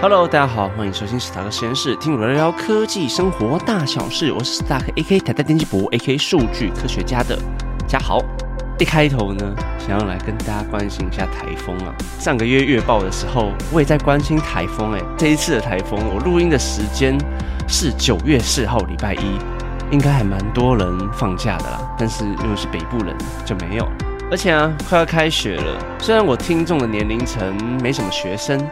[0.00, 4.30] Hello，大家好，欢迎收听史塔克实验室，听我聊聊科技生活大小事。
[4.30, 7.36] 我是史塔克 AK 台大电机博 AK 数据科学家的
[7.84, 8.22] 嘉豪。
[8.78, 11.92] 一开头呢，想要来跟大家关心一下台风啊。
[12.20, 14.92] 上个月月报的时候，我也在关心台风。
[14.92, 17.18] 哎，这一次的台风，我录音的时间
[17.66, 19.36] 是九月四号，礼拜一，
[19.90, 21.96] 应该还蛮多人放假的啦。
[21.98, 23.88] 但是因为是北部人，就没有。
[24.30, 27.52] 而且啊，快要开学了，虽然我听众的年龄层
[27.82, 28.64] 没什么学生。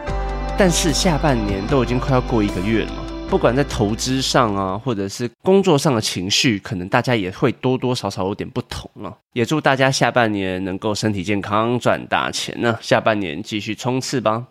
[0.59, 9.15] 但是下半年都已经快要过一个月了嘛，不管在投资上啊，或者是工作上的情绪，可能大家也会多多少少有点不同了。
[9.33, 12.75] 也祝大家下半年能够身体健康，赚大钱呢！
[12.81, 14.47] 下半年继续冲刺吧。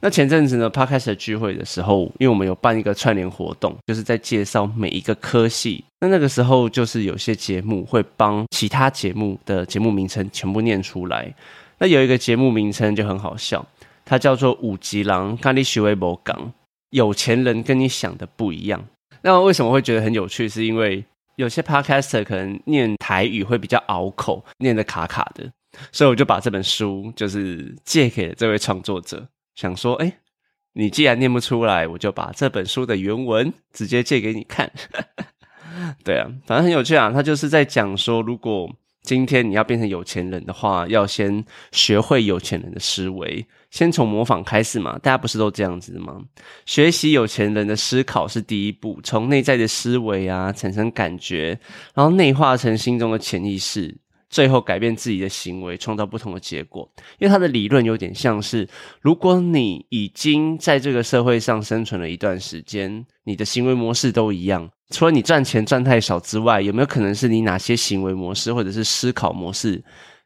[0.00, 5.84] 那前阵子呢 p 开始聚会的时候，因为我们有办一个串联活动，就是在介绍每一个科系。
[6.00, 11.32] 那那个时候就是有些节目会帮其他节目的节目名称全部念出来。
[11.78, 13.64] 那有一个节目名称就很好笑。
[14.04, 16.52] 它叫做五级狼，咖喱徐威博港，
[16.90, 18.84] 有钱人跟你想的不一样。
[19.22, 20.48] 那为什么会觉得很有趣？
[20.48, 21.04] 是因为
[21.36, 25.50] 有些 podcaster 可能念台语会比较拗口，念的卡卡的，
[25.90, 30.12] 所以我就把这本书就是借给了这位创作者，想说，哎，
[30.74, 34.70] 你既然念不出来，我就把这本书的原文直接借给你看。
[36.04, 37.10] 对啊，反正很有趣啊。
[37.10, 38.70] 他就是在讲说，如果
[39.04, 43.46] 今天你要变成有钱人的话，要先学会有钱人的思维。
[43.70, 46.22] 先从模仿开始嘛，大家不是都这样子的吗？
[46.64, 51.58] 学习有钱人的思考是第一步，从内在的思维啊产生感觉，
[51.92, 53.94] 然后内化成心中的潜意识，
[54.34, 56.90] 最后改变自己的行为，创造不同的结果。
[57.20, 58.68] 因为他的理论有点像是，
[59.00, 69.80] 如果你已经在这个社会上生存了一段时间，你的行为模式都一样，除了你赚钱赚太少之外，有没有可能是你哪些行为模式或者是思考模式？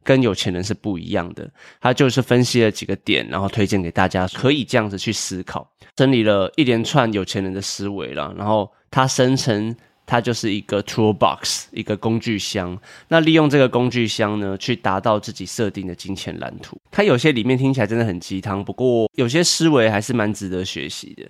[0.04, 1.50] 跟有钱人是不一样的，
[1.82, 9.76] 他就是分析了几个点，然后推荐给大家，可以这样子去思考，整理了一连串有钱人的思维了，然后他生成
[10.08, 12.76] 它就是一个 toolbox，一个工具箱。
[13.08, 16.80] 那利用这个工具箱呢，去达到自己设定的金钱蓝图。
[16.90, 21.28] 它有些里面听起来真的很鸡汤，不过有些思维还是蛮值得学习的。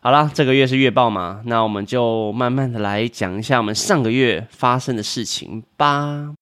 [0.00, 6.32] 好啦，这个月是月报嘛，那我们就慢慢的来讲一下我们上个月发生的事情吧。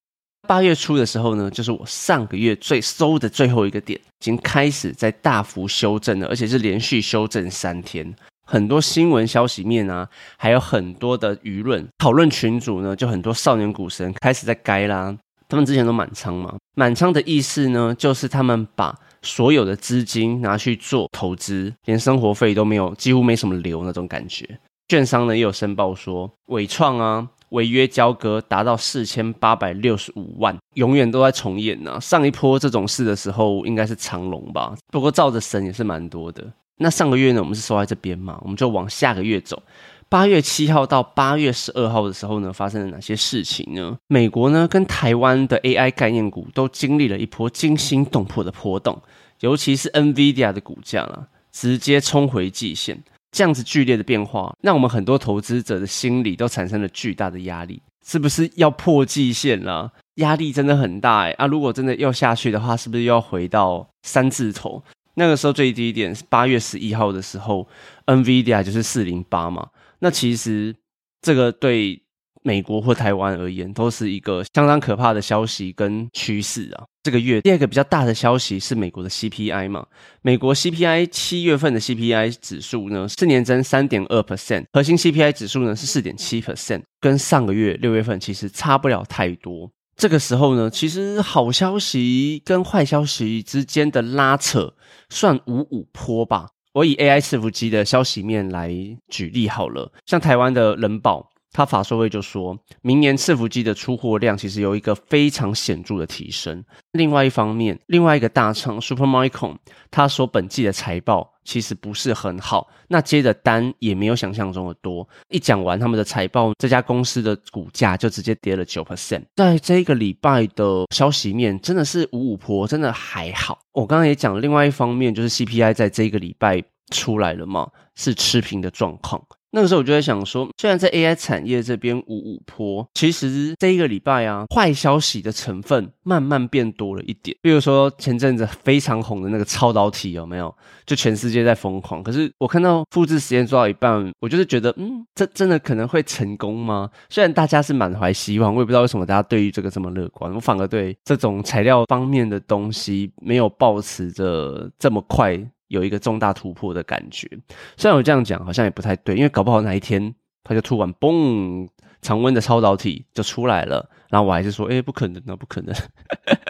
[0.46, 8.12] 八月初的时候呢，就是我上个月最收的最后一个点，已经开始在大幅修正了，而且是连续修正三天。
[8.44, 15.16] 很多新闻消息面啊，还有很多的舆论讨论群组呢，就很多少年股神开始在该啦。
[15.48, 24.58] 他们之前都满仓嘛，满仓的意思呢，就是他们把所有的资金拿去做投资，连生活费都没有，几乎没什么留那种感觉。
[24.88, 27.28] 券商呢也有申报说，伟创啊。
[27.52, 32.00] 违约交割达到四千八百六十五万，永远都在重演呢。
[32.00, 34.74] 上一波这种事的时候，应该是长龙吧？
[34.90, 36.50] 不过照着神也是蛮多的。
[36.82, 38.38] 那上个月呢，我们是收在这边嘛？
[38.42, 39.62] 我们就往下个月走。
[40.08, 43.96] 八月七号到八月十二号的时候呢，发生了哪些事情呢？
[44.08, 49.00] 美国呢跟台湾的 AI 概念股都经历了一波惊心动魄的波动，
[49.40, 53.02] 尤其是 NVIDIA 的股价啊，直接冲回季线。
[53.30, 59.90] 这样子剧烈的变化，让我们很多投资者的心理都产生了巨大的压力，是不是要破季线了？
[60.16, 61.30] 压力真的很大哎！
[61.38, 64.82] 啊，如果真的要下去的话，是不是又要回到三字头？
[65.14, 67.68] 那个时候最低点是八月十一号的时候
[68.06, 69.68] ，NVIDIA 就是四零八嘛。
[70.00, 70.74] 那其实
[71.20, 72.02] 这个对。
[72.44, 76.82] 美国或台湾而言，都是一个相当可怕的消息跟趋势啊。
[77.04, 79.86] 这个月第二个比较大的消息是美国的 CPI 嘛？
[80.22, 89.70] 美国 CPI 七月份的 CPI 指数呢是年增三点二 percent，核心 CPI 指数呢是四点七 percent，跟上个月六月份其实差不了太多。
[89.96, 94.74] 这个时候呢，其实好消息跟坏消息之间的拉扯
[95.08, 96.48] 算五五坡吧。
[96.72, 98.70] 我以 AI 伺服机的消息面来
[99.08, 101.31] 举例好了，像台湾的人保。
[101.52, 106.64] 他法说会就说，明年伺服机的出货量其实有一个非常显著的提升。
[106.92, 109.56] 另外一方面，另外一个大厂 Supermicro，
[109.90, 115.06] 他说本季的财报其实不是很好，那接的单也没有想象中的多。
[115.28, 119.22] 一讲完他们的财报，这家公司的股价就直接跌了九 percent。
[119.36, 123.58] 在这个礼拜的消息面，真的是五五坡，真的还好。
[123.72, 129.22] 我刚刚也讲，另外一方面就是 CPI 在这个礼拜出来了嘛，是持平的状况。
[129.54, 137.36] 那个时候我就在想说，虽然在 AI 产业这边五五坡，其实这一个礼拜啊，坏消息的成分慢慢变多了一点。
[137.42, 140.54] 比如说前阵子非常红的那个超导体有没有？
[140.86, 142.02] 就全世界在疯狂。
[142.02, 146.90] 可是我看到复制实验做到一半，我就是觉得，嗯，这真的可能会成功吗？
[147.10, 150.34] 虽然大家是满怀希望，我也不知道为什么大家对于这个这么乐观。
[150.34, 155.38] 我反而对这种材料方面的东西没有抱持着这么快。
[155.72, 157.28] 有一个重大突破的感觉。
[157.76, 160.14] 虽然我这样讲好像也不太对，因为搞不好哪一天
[160.44, 161.68] 它就突然嘣，
[162.00, 165.74] 常温的超导体就出来了，然后我还是说，哎，不可能啊，不可能，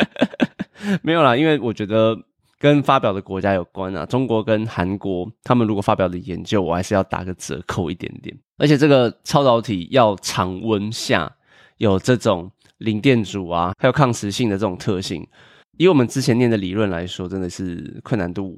[1.02, 2.18] 没有啦，因为我觉得。
[2.62, 8.32] 跟发表的国家有关啊，中国跟韩国，他们如果发表的研究，我还是要打个折扣一点点。
[8.56, 11.28] 而且这个超导体要常温下
[11.78, 12.48] 有这种
[12.78, 15.26] 零电阻啊，还有抗磁性的这种特性，
[15.76, 18.56] 以我们之前念的理论来说，真的是困难度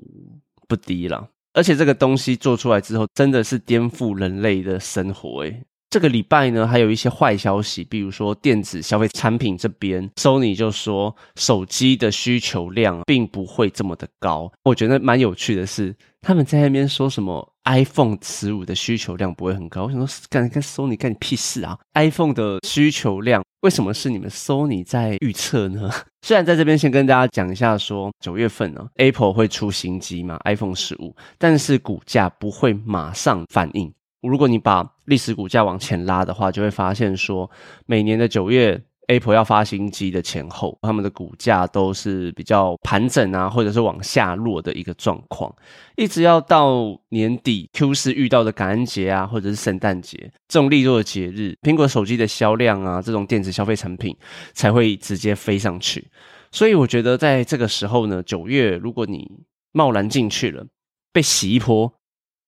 [0.75, 1.29] 不低了。
[1.53, 5.63] 而且这个东西做出来之后，真的是颠覆人类的生活诶。
[5.89, 14.51] 这个礼拜呢，还有一些坏消息，比如说电子消费产品这边，Sony 就说手机的需求量并不会这么的高。
[14.65, 19.85] 我觉得蛮有趣的是，他们在那边说什么 iPhone 十五的需求量不会很高。
[19.85, 25.91] 我想说，干跟 Sony 干你屁事啊！iPhone 的需求量为什么是你们 Sony 在预测呢？
[26.21, 33.91] 虽然在这边先跟大家讲一下，说九月份呢，Apple 会出新机嘛，iPhone 十五，但是股价不会马上反应。
[34.21, 37.51] 如果你把历史股价往前拉的话，就会发现说，
[37.87, 38.79] 每年的九月
[39.09, 45.55] ，Apple 要发新机的前后，他们的股价都是比较盘整啊，或者是往下落的一个状况，
[45.97, 54.17] 一直要到年底 Q 四遇到的感恩节啊，或者是圣诞节这种利落的节日，苹果手机的销量啊，这种电子消费产品
[54.53, 56.09] 才会直接飞上去。
[56.51, 59.31] 所以我觉得在这个时候呢，九月如果你
[59.73, 60.67] 贸然进去了，
[61.13, 61.93] 被洗一波。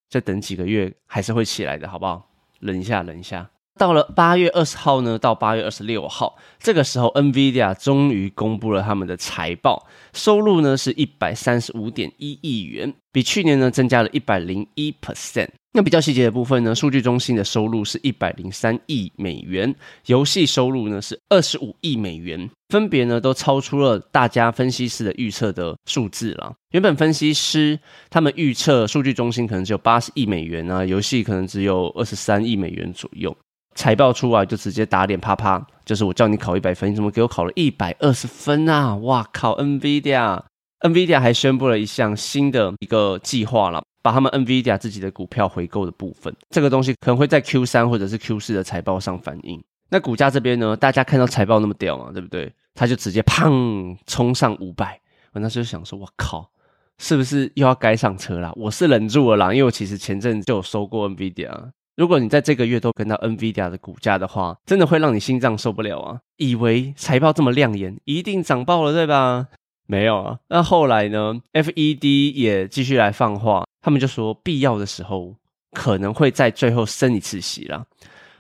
[0.08, 2.30] 再等几个月还是会起来的，好不好？
[2.60, 3.50] 忍一下，忍一下。
[3.78, 15.48] 到了八月二十号呢，到八月二十六号，这个时候，NVIDIA 终于公布了他们的财报，收入呢是一百三十五点一亿元，比去年呢增加了一百零一 percent。
[15.72, 19.74] 那比较细节的部分呢，数据中心的收入是一百零三亿美元，
[20.06, 26.54] 游戏收入呢是二十五亿美元，分别呢都超出了大家分析师的预测的数字了。
[26.70, 27.78] 原本分析师
[28.08, 33.36] 他们预测数据中心可能只有八十亿美元啊，游戏可能只有二十三亿美元左右。
[33.76, 38.96] 财报出来就直接打脸，啪啪，就是我叫你考一百分，你怎么给我考了一百二十分啊？
[38.96, 49.62] 哇靠！NVIDIA，NVIDIA 还宣布了一项新的一个计划了，把他们 NVIDIA 自己的股票回购的部分，这个东西可能会在 Q 三或者是 Q 四的财报上反映。
[49.90, 52.52] 那股价这边呢，大家看到财报那么屌嘛，对不对？
[52.74, 54.98] 他就直接砰冲上五百，
[55.32, 56.50] 我那时候想说，我靠，
[56.98, 58.52] 是不是又要该上车了？
[58.56, 61.70] 我是忍住了啦，因为我其实前阵就有收过 NVIDIA。
[61.96, 66.20] 如果你在这个月都跟到 NVIDIA 的股价的话，真的会让你心脏受不了啊！
[66.36, 69.48] 以为财报这么亮眼，一定涨爆了，对吧？
[69.86, 70.38] 没有啊。
[70.48, 75.36] 那后来呢？FED 也继续来放话，他们就说必要的时候
[75.72, 77.86] 可能会在最后升一次息啦，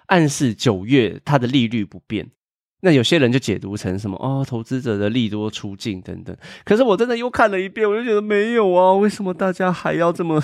[0.08, 2.28] 暗示九月它的利率不变。
[2.82, 6.36] 那有些人就解读成什么哦，投资者的利多出境等等。
[6.62, 10.42] 可是我真的又看了一遍，我就觉得没有啊，为什么大家还要这么？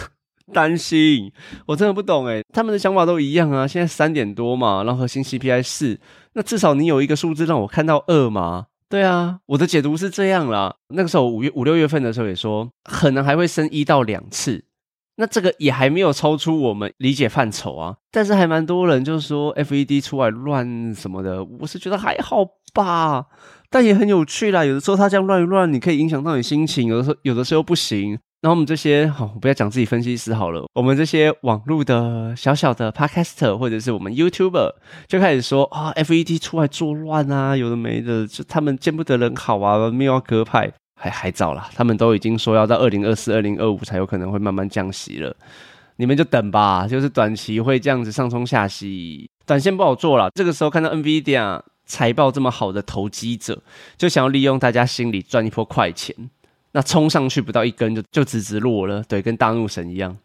[0.52, 1.32] 担心，
[1.66, 3.66] 我真的不懂诶，他们的想法都一样啊。
[3.66, 5.98] 现在三点多嘛，然后核心 CPI 四，
[6.34, 8.66] 那至少你有一个数字让我看到二嘛？
[8.88, 10.74] 对啊，我的解读是这样啦。
[10.88, 14.64] 那个时候五月五六月份的时候也说，可能还会升一到两次，
[15.16, 17.96] 那这个也还没有超出我们理解范畴啊。
[18.10, 22.44] 但是还蛮多人就是说 FED 出来乱什么的，我是觉得还好
[22.74, 23.24] 吧，
[23.70, 24.62] 但也很有趣啦。
[24.62, 28.18] 有的时候他这样乱一乱，你可以影响到你心情；有的时候有的时候不行。
[28.44, 30.64] 那我们这些好，不要讲自己分析师好了。
[30.74, 34.72] 我们这些网络的小小的 podcaster 或者是我们 YouTuber
[35.06, 40.68] 就开始说啊，FED 出来作乱啊，有的没的，就他们见不得人好啊，没有割派，
[41.00, 41.68] 还还早了。
[41.76, 45.32] 他们都已经说要到二零二四、二零二五才有可能会慢慢降息了，
[45.94, 46.88] 你们就等吧。
[46.88, 50.28] 就是短期会这样子上冲下息，短线不好做了。
[50.34, 53.62] 这个时候看到 NVIDIA 财报这么好的投机者，
[53.96, 56.12] 就想要利用大家心里赚一波快钱。
[56.72, 60.16] 那冲上去不到一根就就直直落了，对，跟大怒神一样。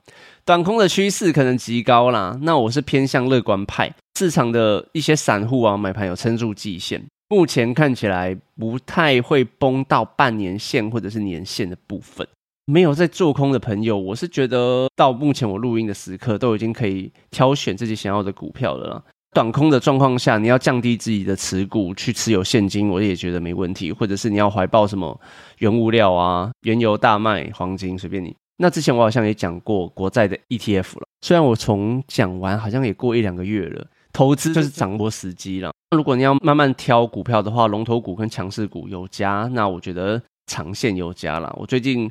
[0.46, 3.94] 短空的趋势可能极高啦，那我是偏向乐观派。
[4.18, 12.26] 市场的一些散户啊买盘有撑住季线，目前看起来不太会崩到半年线或者是年线的部分。
[12.66, 19.04] 没有在做空的朋友，我是觉得到目前我录音的时刻都已经可以挑选自己想要的股票了啦。
[19.38, 23.92] 短空的状况下，你要降低自己的持股去持有现金，我也觉得没问题。
[23.92, 25.22] 或者是你要怀抱什么
[25.60, 28.36] 原物料啊、原油大麦、黄金，随便你。
[28.58, 33.86] 那之前我好像也讲过国债的 ETF 了，虽然我从讲完好像也过一两个月了。
[34.12, 35.72] 投资就是掌握时机了。
[35.96, 41.56] 如果你要慢慢挑股票的话，龙头股跟强势股有加，那我觉得长线有加了。
[41.60, 42.10] 我最近。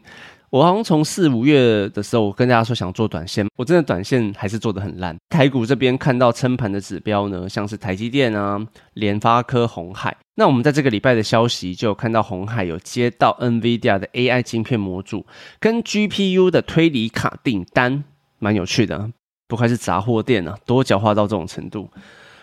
[0.56, 5.14] 我好像从四五月的时候，我跟大家说想做短线，我真的短线还是做的很烂。
[5.28, 8.58] 台股这边看到撑盘的指标呢，像是台积电啊、
[8.94, 10.16] 联发科、红海。
[10.36, 15.26] 那我们在这个礼拜的消息就有看到红海有接到 NVIDIA 的 AI 晶片模组
[15.60, 18.04] 跟 GPU 的推理卡订单，
[18.38, 19.10] 蛮有趣的。
[19.46, 21.90] 不愧是杂货店啊，多狡猾到这种程度。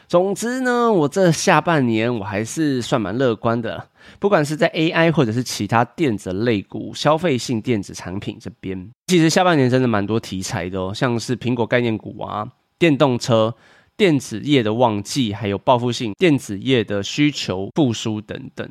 [0.08, 13.56] 总之呢，我这下半年我还是算蛮乐观的，不管是在 AI 或者是其他电子类股、消费性电子产品这边，其实下半年真的蛮多题材的哦，像是苹果概念股啊、电动车、
[13.98, 18.70] 电子业的旺季，还有报复性电子业的需求复苏等等。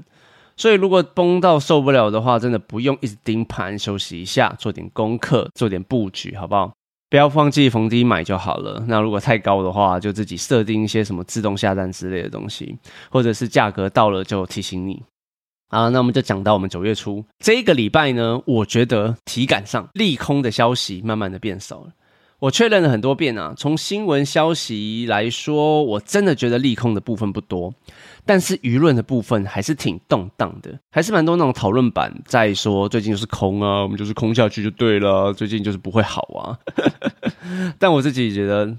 [0.54, 6.72] 所以如果崩到受不了的话，真的不用一直盯盘，休息一下，做点功课，做点布局，好不好？
[7.12, 8.82] 不要放弃逢低买就好了。
[8.88, 12.74] 那如果太高的话，就自己设定一些什么自动下单之类的东西，
[13.10, 15.02] 或者是价格到了就提醒你。
[15.68, 21.88] 啊，那我们就讲到我们九月初这一个礼拜呢，我觉得体感上利空的消息慢慢的变少了。
[22.42, 27.72] 我确认了很多遍啊，从新闻消息来说，我真的觉得利空的部分不多，
[28.26, 36.58] 但是舆论的部分还是挺动荡的，还是蛮多那种讨论版在说最近就是空啊，我们就是空下去就对了，最近就是不会好啊。
[37.78, 38.76] 但我自己觉得。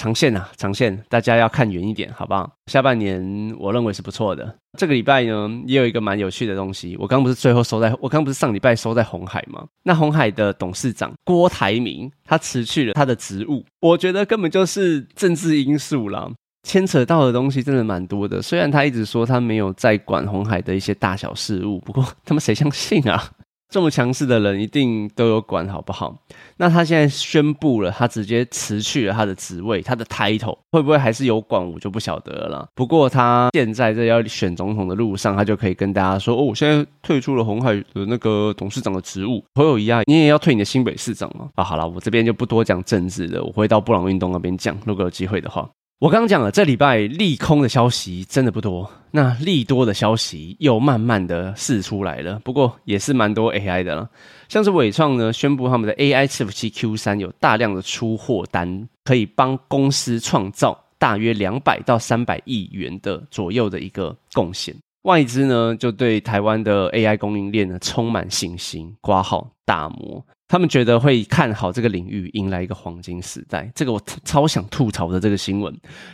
[0.00, 2.50] 长线啊，长线，大家要看远一点，好不好？
[2.68, 4.56] 下半年我认为是不错的。
[4.78, 6.96] 这个礼拜呢，也有一个蛮有趣的东西。
[6.98, 9.62] 我刚不是最后收在，我刚不是上礼拜收在红海吗？
[9.82, 16.30] 那红海的董事长郭台铭，他辞去了他的职务，我觉得根本就是政治因素啦，
[16.62, 18.40] 牵扯到的东西真的蛮多的。
[18.40, 23.22] 虽然他一直说他没有在管红海的一些大小事务，不过他们谁相信啊？
[23.70, 26.14] 这么强势的人一定都有管好不好？
[26.56, 32.68] 那他现在宣布了，他直接辞去了他的职位，他的 title 会不会还是有管，我就不晓得了。
[32.74, 41.48] 不过他现在在要选总统的路上，他就可以跟大家说：“哦，我现在退出了红海的那个董事长的职务。”朋友一样，你也要退你的新北市长吗？
[41.54, 45.68] 啊，好了，我这边就不多讲政治了，我会到布朗运动那边讲，如果有机会的话。
[46.00, 52.40] 我刚刚讲了，这礼拜利空的消息真的不多，那利多的消息又慢慢的释出来了。
[52.42, 54.08] 不过也是蛮多 AI 的了，
[54.48, 64.74] 像是伟创呢宣布他们的 AI 伺服器 Q 三有大量的出货单，可以帮公司创造大约两百到三百亿元的左右的一个贡献。
[65.02, 70.24] 外资呢就对台湾的 AI 供应链呢充满信心，挂号大摩。
[70.46, 73.70] 他们觉得会看好这个领域，迎来一个黄金时代。
[73.72, 75.72] 这个我超想吐槽的这个新闻，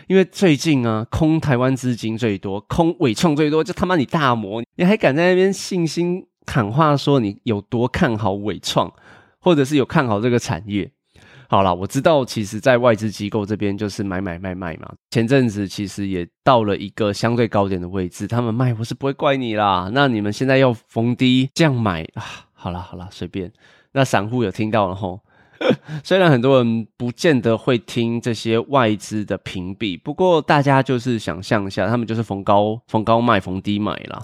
[0.09, 8.93] 因为最近啊，空台湾资金最多，空伟创最多，就他妈你大魔，你还敢在那边信心喊话说你有多看好伟创，
[9.41, 10.93] 或者是有看好这个产业？
[11.49, 14.93] 好啦，我知道，其实，在外资机构这边就是买买卖卖嘛。
[15.11, 19.91] 前阵子其实也到了一个相对高点的位置，他们卖我是不会怪你啦。
[19.93, 22.25] 那你们现在要逢低这样买啊？
[22.53, 23.53] 好啦好啦，随便。
[23.93, 25.21] 那散户有听到了吼，
[26.05, 34.23] 虽然很多人不见得会听这些外资的评比，不过大家就是想象一下，他们就是逢高逢高卖，逢低买啦。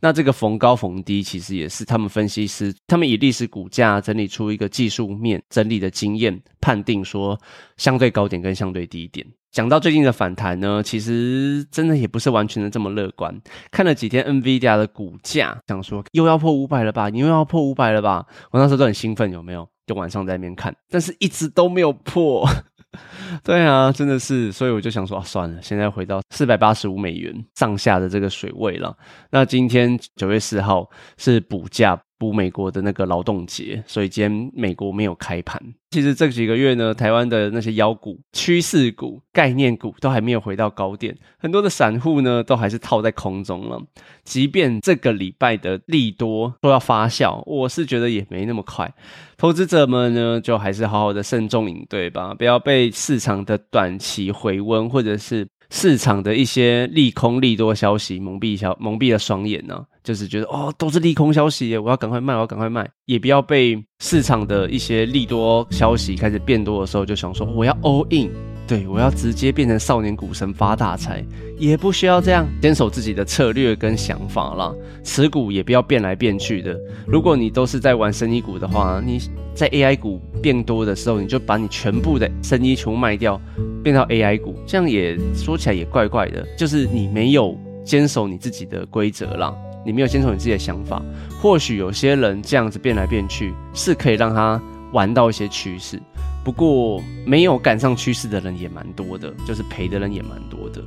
[0.00, 7.38] 那这个逢高逢低，其实也是他们分析师，他们以历史股价整理出一个技术面整理的经验，判定说
[7.76, 9.26] 相对高点跟相对低点。
[9.52, 13.38] 讲到最近的反弹呢，其实真的也不是完全的这么乐观。
[13.70, 17.10] 看了几天 NVIDIA 的股价，想说又要破五百了吧？
[17.10, 18.24] 你又要破五百了吧？
[18.50, 19.68] 我那时候都很兴奋，有没有？
[19.86, 22.48] 就晚上在那边看，但是一直都没有破。
[23.42, 28.94] 对啊，真的是，所以我就想说，算了，现在回到四百八十五美元上下的这个水位了。
[29.30, 31.98] 那今天九月四号是补价。
[32.22, 35.60] 补美国的那个劳动节，所以今天美国没有开盘。
[35.90, 43.82] 其实这几个月呢，台湾的那些妖股、趋势股、概念股都还没有回到高点，很多的散户呢都还是套在空中了。
[44.22, 48.94] 即便这个礼拜的利多都要发酵，我是觉得也没那么快。
[49.36, 55.48] 投资者们呢，就还是好好的慎重应对吧，不要被市场的短期回温或者是。
[55.74, 68.30] 市场的一些利空利多消息蒙蔽消蒙蔽了双眼呢，就是觉得哦都是利空消息，我要赶快卖，我要赶快卖，也不要被市场的一些利多消息开始变多的时候就想说我要 all in，
[68.66, 71.24] 对我要直接变成少年股神发大财，
[71.58, 74.72] 也不需要这样，坚守自己的策略跟想法啦，
[75.04, 76.78] 持股也不要变来变去的。
[77.06, 79.18] 如果你都是在玩生意股的话，你
[79.54, 83.40] 在 AI 股变多的时候，你就把你全部的生意全部卖掉。
[83.82, 89.52] 变到 AI 股，这样也说起来也怪怪的，就是你没有坚守你自己的规则啦，
[89.84, 91.02] 你没有坚守你自己的想法。
[91.40, 96.00] 或许有些人这样子变来变去，是可以让他玩到一些趋势，
[96.44, 100.82] 不过没有赶上趋势的人也蛮多的，就是赔的人也蛮多的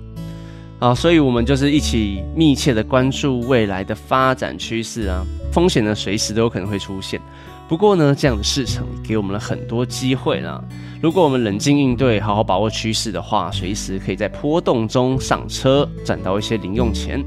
[0.80, 0.94] 啊。
[0.94, 7.22] 所以我们就是一起密切的关注未来的发展趋势啊，风险呢随时都有可能会出现。
[7.68, 10.64] 不过呢，这样的市场给我们了很多机会啦。
[11.02, 17.26] 如果我们冷静应对，好好把握趋势的话，随时可以在波动中上车，赚到一些零用钱。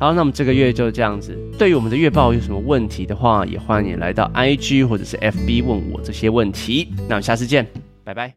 [0.00, 1.36] 好，那么这个月就这样子。
[1.58, 6.88] 对于我们的月报有什么问题的话，也欢迎你来到 IG 或者是 FB 问我这些问题。
[7.08, 7.66] 那我们下次见，
[8.04, 8.32] 拜拜。